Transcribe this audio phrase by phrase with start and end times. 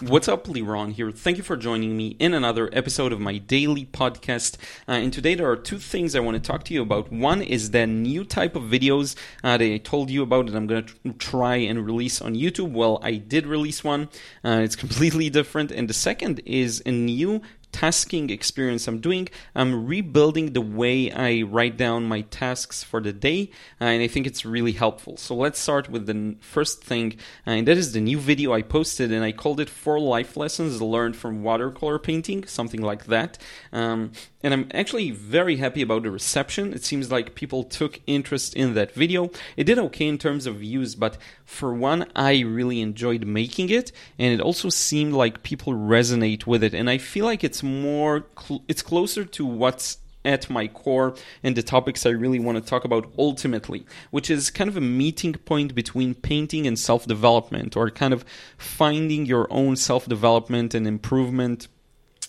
[0.00, 1.10] What's up, Liron here.
[1.10, 4.58] Thank you for joining me in another episode of my daily podcast.
[4.86, 7.10] Uh, and today there are two things I want to talk to you about.
[7.10, 10.66] One is the new type of videos uh, that I told you about that I'm
[10.66, 12.72] going to try and release on YouTube.
[12.72, 14.10] Well, I did release one.
[14.44, 15.72] Uh, it's completely different.
[15.72, 17.40] And the second is a new
[17.76, 19.28] tasking experience I'm doing.
[19.54, 23.50] I'm rebuilding the way I write down my tasks for the day,
[23.82, 25.18] uh, and I think it's really helpful.
[25.18, 28.62] So let's start with the first thing, uh, and that is the new video I
[28.62, 33.36] posted, and I called it Four Life Lessons Learned from Watercolor Painting, something like that.
[33.74, 34.12] Um,
[34.42, 36.72] and I'm actually very happy about the reception.
[36.72, 39.30] It seems like people took interest in that video.
[39.56, 43.92] It did okay in terms of views, but for one, I really enjoyed making it,
[44.18, 46.72] and it also seemed like people resonate with it.
[46.72, 51.56] And I feel like it's more, cl- it's closer to what's at my core and
[51.56, 55.32] the topics I really want to talk about ultimately, which is kind of a meeting
[55.34, 58.24] point between painting and self development, or kind of
[58.58, 61.68] finding your own self development and improvement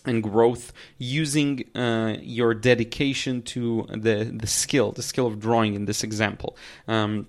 [0.05, 5.85] and growth using uh, your dedication to the, the skill, the skill of drawing in
[5.85, 6.55] this example.
[6.88, 7.27] Um,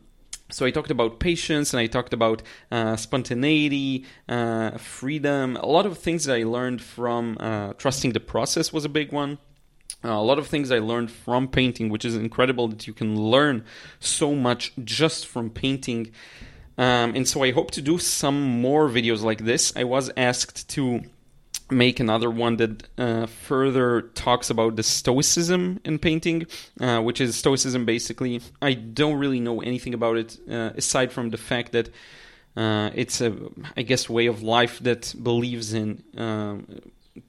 [0.51, 5.85] so I talked about patience and I talked about uh, spontaneity, uh, freedom, a lot
[5.85, 9.39] of things that I learned from uh, trusting the process was a big one.
[10.05, 13.21] Uh, a lot of things I learned from painting, which is incredible that you can
[13.21, 13.65] learn
[13.99, 16.13] so much just from painting.
[16.79, 19.73] Um, and so I hope to do some more videos like this.
[19.77, 21.03] I was asked to
[21.71, 26.47] make another one that uh, further talks about the stoicism in painting,
[26.81, 28.41] uh, which is stoicism basically.
[28.63, 31.91] I don't really know anything about it uh, aside from the fact that
[32.57, 33.37] uh, it's a,
[33.77, 36.67] I guess, way of life that believes in um,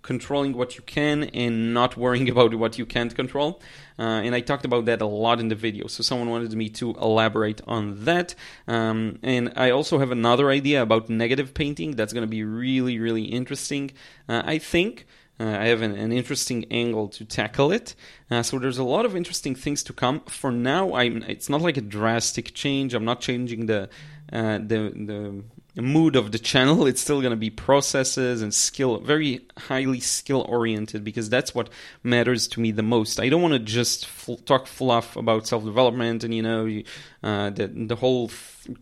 [0.01, 3.61] controlling what you can and not worrying about what you can't control.
[3.97, 5.87] Uh, and I talked about that a lot in the video.
[5.87, 8.35] So someone wanted me to elaborate on that.
[8.67, 12.99] Um, and I also have another idea about negative painting that's going to be really,
[12.99, 13.91] really interesting.
[14.27, 15.05] Uh, I think.
[15.41, 17.95] Uh, I have an, an, interesting angle to tackle it.
[18.29, 20.19] Uh, so there's a lot of interesting things to come.
[20.27, 21.23] For now, I'm.
[21.23, 22.93] It's not like a drastic change.
[22.93, 23.87] I'm not changing the
[24.33, 25.43] uh, the the
[25.75, 26.87] mood of the channel.
[26.87, 31.69] It's still going to be processes and skill, very highly skill oriented, because that's what
[32.03, 33.19] matters to me the most.
[33.19, 36.81] I don't want to just fl- talk fluff about self development and you know
[37.23, 38.29] uh, the the whole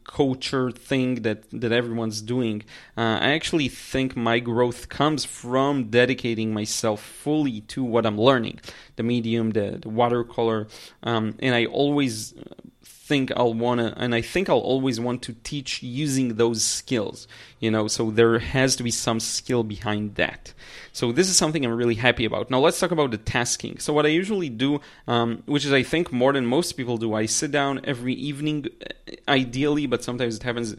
[0.03, 2.63] culture thing that that everyone's doing.
[2.97, 8.59] Uh, I actually think my growth comes from dedicating myself fully to what I'm learning,
[8.95, 10.67] the medium, the, the watercolor,
[11.03, 12.33] um, and I always
[13.07, 17.25] think I'll want to, and I think I'll always want to teach using those skills,
[17.61, 20.53] you know, so there has to be some skill behind that.
[20.91, 22.51] So this is something I'm really happy about.
[22.51, 23.79] Now let's talk about the tasking.
[23.79, 27.13] So what I usually do, um, which is I think more than most people do,
[27.13, 29.11] I sit down every evening, uh,
[29.88, 30.75] but sometimes it happens.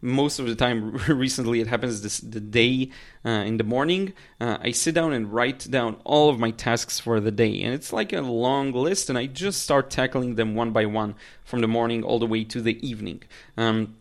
[0.00, 2.90] Most of the time, recently, it happens this, the day
[3.24, 4.12] uh, in the morning.
[4.40, 7.74] Uh, I sit down and write down all of my tasks for the day, and
[7.74, 11.14] it's like a long list, and I just start tackling them one by one
[11.44, 13.22] from the morning all the way to the evening.
[13.56, 13.96] Um,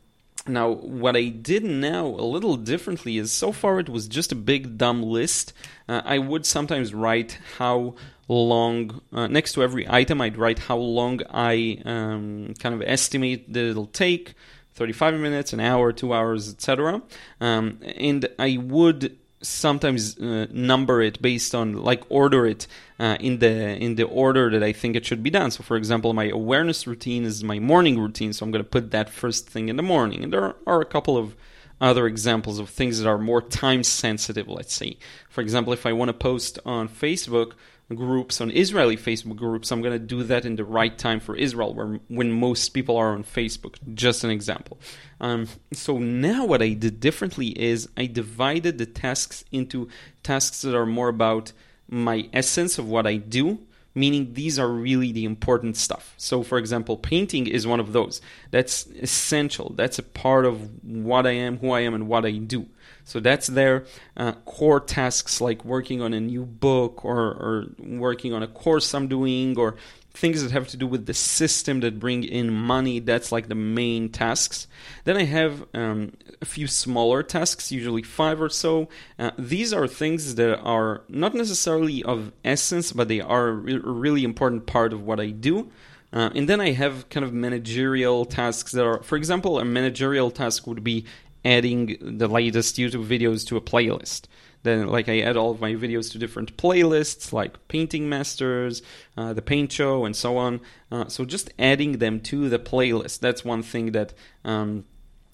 [0.48, 4.36] now, what I did now a little differently is so far it was just a
[4.36, 5.54] big dumb list.
[5.90, 7.96] Uh, I would sometimes write how
[8.28, 13.52] long, uh, next to every item, I'd write how long I um, kind of estimate
[13.54, 14.36] that it'll take
[14.74, 17.02] 35 minutes, an hour, two hours, etc.
[17.42, 19.18] Um, and I would
[19.48, 22.68] sometimes uh, number it based on like order it
[23.00, 25.52] uh, in the in the order that I think it should be done.
[25.52, 28.92] So, for example, my awareness routine is my morning routine, so I'm going to put
[28.92, 30.24] that first thing in the morning.
[30.24, 31.36] And there are a couple of
[31.82, 34.48] other examples of things that are more time sensitive.
[34.48, 34.98] Let's say,
[35.30, 37.54] for example, if I want to post on Facebook
[37.94, 41.36] groups on Israeli Facebook groups, I'm going to do that in the right time for
[41.36, 43.76] Israel, where when most people are on Facebook.
[43.94, 44.80] Just an example.
[45.22, 49.88] Um, so now what I did differently is I divided the tasks into
[50.24, 51.52] tasks that are more about
[51.88, 53.60] my essence of what I do
[53.96, 56.14] meaning these are really the important stuff.
[56.18, 58.22] So, for example, painting is one of those.
[58.52, 59.74] That's essential.
[59.76, 62.68] That's a part of what I am, who I am, and what I do.
[63.06, 63.86] So that's their
[64.18, 68.94] uh, core tasks like working on a new book or, or working on a course
[68.94, 69.76] I'm doing or
[70.16, 73.00] things that have to do with the system that bring in money.
[73.00, 74.68] That's like the main tasks.
[75.04, 78.88] Then I have um, a few smaller tasks, usually five or so.
[79.20, 83.78] Uh, these are things that are not necessarily of essence, but they are a re-
[83.78, 85.70] really important part of what I do.
[86.14, 90.32] Uh, and then I have kind of managerial tasks that are, for example, a managerial
[90.32, 91.06] task would be
[91.44, 94.28] adding the latest YouTube videos to a playlist.
[94.66, 98.82] Then, like, I add all of my videos to different playlists, like Painting Masters,
[99.16, 100.60] uh, The Paint Show, and so on.
[100.92, 103.20] Uh, so, just adding them to the playlist.
[103.20, 104.14] That's one thing that
[104.44, 104.86] um,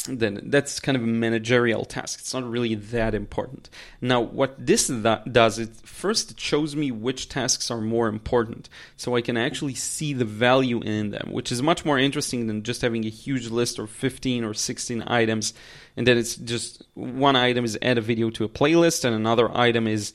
[0.07, 2.19] then that's kind of a managerial task.
[2.19, 3.69] It's not really that important.
[3.99, 9.15] Now, what this does, it first it shows me which tasks are more important, so
[9.15, 12.81] I can actually see the value in them, which is much more interesting than just
[12.81, 15.53] having a huge list of 15 or 16 items,
[15.95, 19.55] and then it's just one item is add a video to a playlist, and another
[19.55, 20.13] item is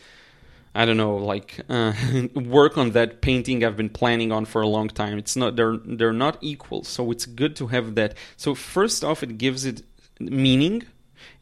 [0.76, 1.94] I don't know, like uh,
[2.34, 5.17] work on that painting I've been planning on for a long time.
[5.17, 8.14] It's not they're they're not equal, so it's good to have that.
[8.37, 9.82] So first off, it gives it
[10.20, 10.84] meaning,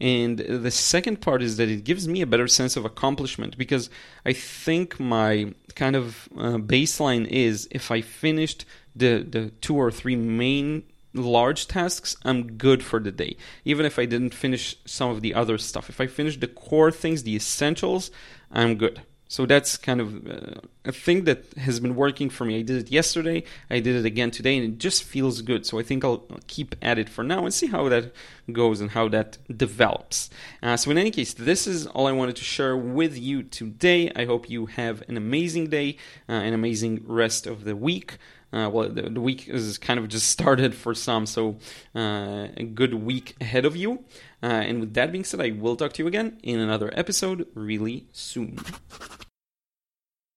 [0.01, 3.91] and the second part is that it gives me a better sense of accomplishment because
[4.25, 8.65] I think my kind of uh, baseline is if I finished
[8.95, 13.37] the the two or three main large tasks, I'm good for the day.
[13.65, 16.93] Even if I didn't finish some of the other stuff, if I finish the core
[16.93, 18.13] things, the essentials,
[18.53, 19.03] I'm good.
[19.29, 22.59] So that's kind of uh, a thing that has been working for me.
[22.59, 25.65] I did it yesterday, I did it again today, and it just feels good.
[25.65, 28.13] So I think I'll, keep at it for now and see how that
[28.53, 30.29] goes and how that develops.
[30.63, 34.13] Uh, so, in any case, this is all I wanted to share with you today.
[34.15, 35.97] I hope you have an amazing day,
[36.29, 38.19] uh, an amazing rest of the week.
[38.55, 41.57] Uh, well, the, the, week is kind of just started for some, so
[41.97, 44.05] uh, a good week ahead of you.
[44.43, 47.49] Uh, and with that being said, I will talk to you again in another episode
[47.55, 48.59] really soon.